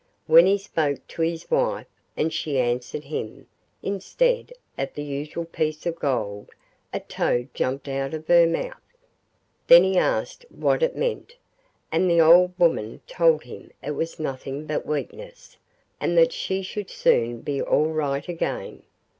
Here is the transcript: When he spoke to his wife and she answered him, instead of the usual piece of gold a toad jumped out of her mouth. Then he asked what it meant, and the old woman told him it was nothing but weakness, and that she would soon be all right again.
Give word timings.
When 0.25 0.47
he 0.47 0.57
spoke 0.57 1.05
to 1.09 1.21
his 1.21 1.51
wife 1.51 1.85
and 2.17 2.33
she 2.33 2.57
answered 2.57 3.03
him, 3.03 3.45
instead 3.83 4.51
of 4.75 4.91
the 4.95 5.03
usual 5.03 5.45
piece 5.45 5.85
of 5.85 5.99
gold 5.99 6.49
a 6.91 7.01
toad 7.01 7.53
jumped 7.53 7.87
out 7.87 8.15
of 8.15 8.25
her 8.27 8.47
mouth. 8.47 8.81
Then 9.67 9.83
he 9.83 9.99
asked 9.99 10.43
what 10.49 10.81
it 10.81 10.95
meant, 10.95 11.35
and 11.91 12.09
the 12.09 12.19
old 12.19 12.57
woman 12.57 13.01
told 13.05 13.43
him 13.43 13.69
it 13.83 13.91
was 13.91 14.19
nothing 14.19 14.65
but 14.65 14.87
weakness, 14.87 15.55
and 15.99 16.17
that 16.17 16.33
she 16.33 16.67
would 16.75 16.89
soon 16.89 17.41
be 17.41 17.61
all 17.61 17.89
right 17.91 18.27
again. 18.27 18.81